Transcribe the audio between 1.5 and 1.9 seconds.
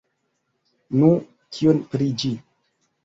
kion